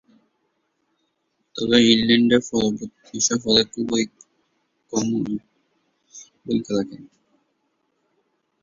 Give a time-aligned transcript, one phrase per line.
[1.55, 3.89] তবে, ইংল্যান্ডে পরবর্তী সফরে খুব
[4.93, 5.35] কমই
[6.43, 7.03] ভূমিকা রাখেন।